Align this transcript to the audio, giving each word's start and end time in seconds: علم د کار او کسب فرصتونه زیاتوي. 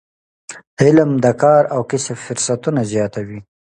علم 0.81 1.09
د 1.23 1.25
کار 1.41 1.63
او 1.73 1.81
کسب 1.91 2.17
فرصتونه 2.25 2.81
زیاتوي. 2.91 3.39